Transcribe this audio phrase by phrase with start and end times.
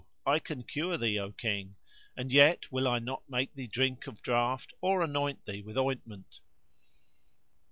[0.25, 1.75] I can cure thee, O King;
[2.17, 6.39] and yet will I not make thee drink of draught or anoint thee with ointment."